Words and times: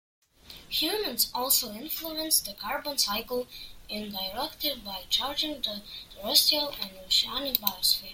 Humans 0.69 1.29
also 1.31 1.71
influence 1.75 2.39
the 2.39 2.53
carbon 2.53 2.97
cycle 2.97 3.47
indirectly 3.87 4.75
by 4.83 5.03
changing 5.11 5.61
the 5.61 5.83
terrestrial 6.15 6.69
and 6.81 6.89
oceanic 7.05 7.57
biosphere. 7.59 8.09